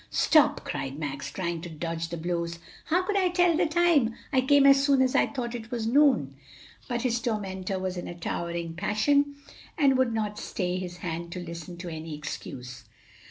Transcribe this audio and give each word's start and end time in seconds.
"Stop!" 0.09 0.63
cried 0.63 0.97
Max, 0.97 1.29
trying 1.29 1.61
to 1.61 1.69
dodge 1.69 2.09
the 2.09 2.17
blows. 2.17 2.57
"How 2.85 3.03
could 3.03 3.15
I 3.15 3.29
tell 3.29 3.55
the 3.55 3.67
time? 3.67 4.15
I 4.33 4.41
came 4.41 4.65
as 4.65 4.83
soon 4.83 4.99
as 4.99 5.13
I 5.13 5.27
thought 5.27 5.53
it 5.53 5.69
was 5.69 5.85
noon." 5.85 6.33
But 6.87 7.03
his 7.03 7.21
tormentor 7.21 7.77
was 7.77 7.97
in 7.97 8.07
a 8.07 8.15
towering 8.15 8.73
passion 8.73 9.35
and 9.77 9.99
would 9.99 10.11
not 10.11 10.39
stay 10.39 10.77
his 10.79 10.97
hand 11.05 11.31
to 11.33 11.39
listen 11.39 11.77
to 11.77 11.87
any 11.89 12.17
excuse. 12.17 12.85